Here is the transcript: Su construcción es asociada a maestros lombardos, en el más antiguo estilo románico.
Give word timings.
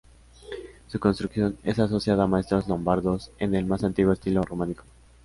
Su 0.87 0.99
construcción 0.99 1.59
es 1.63 1.77
asociada 1.77 2.23
a 2.23 2.25
maestros 2.25 2.67
lombardos, 2.67 3.29
en 3.37 3.53
el 3.53 3.67
más 3.67 3.83
antiguo 3.83 4.13
estilo 4.13 4.41
románico. 4.41 4.83